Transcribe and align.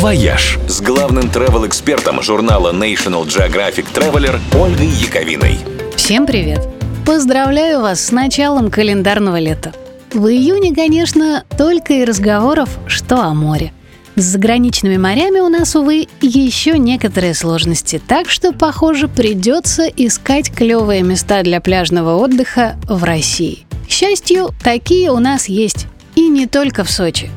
«Вояж» 0.00 0.58
с 0.66 0.80
главным 0.80 1.24
travel-экспертом 1.24 2.22
журнала 2.22 2.72
National 2.72 3.26
Geographic 3.26 3.84
Traveler 3.92 4.40
Ольгой 4.58 4.86
Яковиной. 4.86 5.58
Всем 5.94 6.26
привет! 6.26 6.66
Поздравляю 7.04 7.82
вас 7.82 8.06
с 8.06 8.10
началом 8.10 8.70
календарного 8.70 9.38
лета. 9.38 9.74
В 10.14 10.26
июне, 10.28 10.74
конечно, 10.74 11.44
только 11.58 11.92
и 11.92 12.04
разговоров, 12.06 12.70
что 12.86 13.16
о 13.16 13.34
море. 13.34 13.74
С 14.16 14.22
заграничными 14.22 14.96
морями 14.96 15.40
у 15.40 15.50
нас, 15.50 15.76
увы, 15.76 16.08
еще 16.22 16.78
некоторые 16.78 17.34
сложности, 17.34 18.00
так 18.08 18.30
что, 18.30 18.52
похоже, 18.52 19.06
придется 19.06 19.82
искать 19.84 20.50
клевые 20.50 21.02
места 21.02 21.42
для 21.42 21.60
пляжного 21.60 22.16
отдыха 22.16 22.76
в 22.88 23.04
России. 23.04 23.66
К 23.86 23.90
счастью, 23.90 24.54
такие 24.64 25.10
у 25.10 25.18
нас 25.18 25.46
есть. 25.46 25.88
И 26.14 26.26
не 26.28 26.46
только 26.46 26.84
в 26.84 26.90
Сочи. 26.90 27.30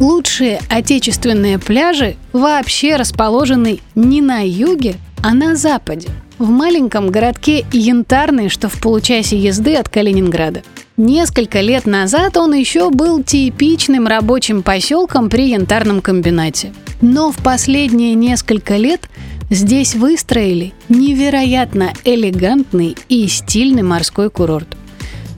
Лучшие 0.00 0.60
отечественные 0.68 1.58
пляжи 1.58 2.16
вообще 2.32 2.94
расположены 2.94 3.80
не 3.96 4.20
на 4.20 4.46
юге, 4.46 4.94
а 5.24 5.34
на 5.34 5.56
западе, 5.56 6.08
в 6.38 6.50
маленьком 6.50 7.10
городке 7.10 7.66
Янтарный, 7.72 8.48
что 8.48 8.68
в 8.68 8.80
получасе 8.80 9.36
езды 9.36 9.74
от 9.74 9.88
Калининграда. 9.88 10.62
Несколько 10.96 11.60
лет 11.60 11.86
назад 11.86 12.36
он 12.36 12.54
еще 12.54 12.90
был 12.90 13.24
типичным 13.24 14.06
рабочим 14.06 14.62
поселком 14.62 15.28
при 15.28 15.50
янтарном 15.50 16.00
комбинате. 16.00 16.72
Но 17.00 17.32
в 17.32 17.36
последние 17.38 18.14
несколько 18.14 18.76
лет 18.76 19.08
здесь 19.50 19.96
выстроили 19.96 20.74
невероятно 20.88 21.92
элегантный 22.04 22.96
и 23.08 23.26
стильный 23.26 23.82
морской 23.82 24.30
курорт. 24.30 24.68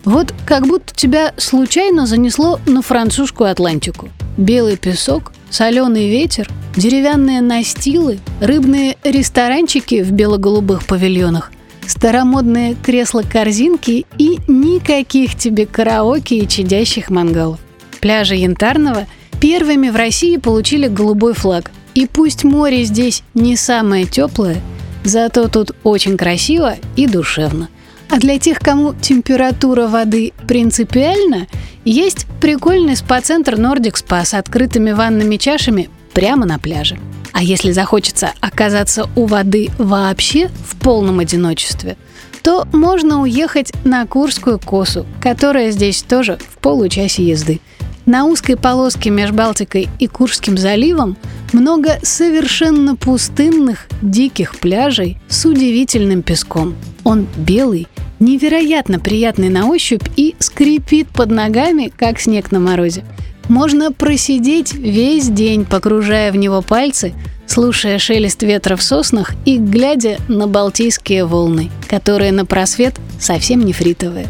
Вот 0.04 0.34
как 0.46 0.66
будто 0.66 0.94
тебя 0.94 1.32
случайно 1.38 2.06
занесло 2.06 2.58
на 2.66 2.82
французскую 2.82 3.50
Атлантику– 3.50 4.10
белый 4.40 4.76
песок, 4.76 5.32
соленый 5.50 6.08
ветер, 6.08 6.48
деревянные 6.74 7.40
настилы, 7.42 8.18
рыбные 8.40 8.96
ресторанчики 9.04 10.02
в 10.02 10.10
бело-голубых 10.10 10.86
павильонах, 10.86 11.52
старомодные 11.86 12.74
кресла-корзинки 12.74 14.06
и 14.18 14.38
никаких 14.48 15.36
тебе 15.36 15.66
караоке 15.66 16.38
и 16.38 16.48
чадящих 16.48 17.10
мангалов. 17.10 17.60
Пляжи 18.00 18.34
Янтарного 18.34 19.06
первыми 19.40 19.90
в 19.90 19.96
России 19.96 20.36
получили 20.38 20.88
голубой 20.88 21.34
флаг. 21.34 21.70
И 21.94 22.06
пусть 22.06 22.44
море 22.44 22.84
здесь 22.84 23.22
не 23.34 23.56
самое 23.56 24.06
теплое, 24.06 24.60
зато 25.02 25.48
тут 25.48 25.72
очень 25.82 26.16
красиво 26.16 26.76
и 26.96 27.06
душевно. 27.06 27.68
А 28.10 28.18
для 28.18 28.40
тех, 28.40 28.58
кому 28.58 28.92
температура 28.94 29.86
воды 29.86 30.32
принципиальна, 30.48 31.46
есть 31.84 32.26
прикольный 32.40 32.96
спа-центр 32.96 33.54
Nordic 33.54 33.94
Spa 34.04 34.24
с 34.24 34.34
открытыми 34.34 34.90
ванными 34.90 35.36
чашами 35.36 35.88
прямо 36.12 36.44
на 36.44 36.58
пляже. 36.58 36.98
А 37.32 37.42
если 37.44 37.70
захочется 37.70 38.32
оказаться 38.40 39.08
у 39.14 39.26
воды 39.26 39.70
вообще 39.78 40.48
в 40.66 40.76
полном 40.76 41.20
одиночестве, 41.20 41.96
то 42.42 42.66
можно 42.72 43.22
уехать 43.22 43.72
на 43.84 44.04
Курскую 44.06 44.58
косу, 44.58 45.06
которая 45.22 45.70
здесь 45.70 46.02
тоже 46.02 46.38
в 46.50 46.58
получасе 46.58 47.22
езды. 47.22 47.60
На 48.06 48.24
узкой 48.24 48.56
полоске 48.56 49.10
между 49.10 49.36
Балтикой 49.36 49.88
и 50.00 50.08
Курским 50.08 50.58
заливом 50.58 51.16
много 51.52 51.98
совершенно 52.02 52.96
пустынных, 52.96 53.86
диких 54.02 54.56
пляжей 54.58 55.18
с 55.28 55.44
удивительным 55.44 56.22
песком. 56.22 56.74
Он 57.04 57.26
белый 57.36 57.88
невероятно 58.18 59.00
приятный 59.00 59.48
на 59.48 59.66
ощупь 59.66 60.06
и 60.16 60.34
скрипит 60.38 61.08
под 61.08 61.30
ногами, 61.30 61.92
как 61.96 62.20
снег 62.20 62.52
на 62.52 62.60
морозе. 62.60 63.04
Можно 63.48 63.90
просидеть 63.90 64.74
весь 64.74 65.28
день, 65.28 65.64
погружая 65.64 66.30
в 66.30 66.36
него 66.36 66.62
пальцы, 66.62 67.14
слушая 67.46 67.98
шелест 67.98 68.42
ветра 68.42 68.76
в 68.76 68.82
соснах 68.82 69.32
и 69.44 69.58
глядя 69.58 70.18
на 70.28 70.46
балтийские 70.46 71.24
волны, 71.24 71.70
которые 71.88 72.30
на 72.30 72.46
просвет 72.46 73.00
совсем 73.18 73.64
нефритовые. 73.64 74.28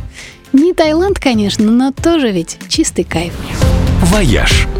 Не 0.52 0.72
Таиланд, 0.72 1.18
конечно, 1.18 1.70
но 1.70 1.92
тоже 1.92 2.30
ведь 2.30 2.58
чистый 2.68 3.04
кайф. 3.04 3.34
«Вояж»– 4.04 4.66